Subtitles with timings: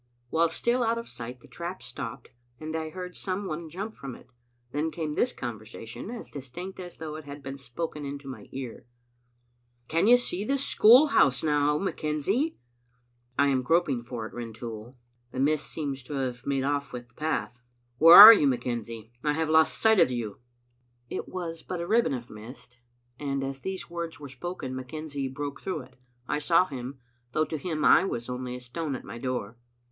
[0.31, 4.15] While still out of sight the trap stopped, and I heard some one jump from
[4.15, 4.31] it.
[4.71, 8.87] Then came this conversation, as distinct as though it had been spoken into my ear:
[9.87, 12.55] "Can you see the school house now, McKenzie?""
[13.37, 14.95] I am groping for it, Rintoul.
[15.31, 17.61] The mist seems to have made off with the path."
[17.99, 19.11] "Where are you, McKenzie?
[19.23, 21.29] I have lost sight of you." Digitized by VjOOQ IC m Sbe Xittle Atnf6tet« It
[21.29, 22.79] was but a ribbon of mist,
[23.19, 25.99] and as these words were spoken McKenzie broke through it.
[26.27, 26.97] I saw him,
[27.33, 29.57] though to him I was only a stone at my door.